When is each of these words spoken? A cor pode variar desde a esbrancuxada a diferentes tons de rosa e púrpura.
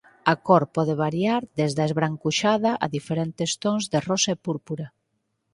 A 0.31 0.33
cor 0.47 0.63
pode 0.75 0.93
variar 1.05 1.41
desde 1.59 1.79
a 1.81 1.87
esbrancuxada 1.89 2.71
a 2.83 2.85
diferentes 2.97 3.51
tons 3.63 3.83
de 3.91 3.99
rosa 4.07 4.29
e 4.35 4.41
púrpura. 4.45 4.87